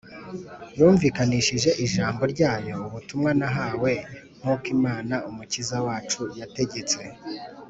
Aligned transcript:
yumvikanishije 0.77 1.69
ijambo 1.85 2.21
ryayo 2.33 2.75
ubutumwa 2.87 3.31
nahawe 3.39 3.91
nk’uko 4.39 4.65
Imana 4.75 5.15
Umukiza 5.29 5.77
wacu 5.85 6.21
yategetse. 6.39 6.99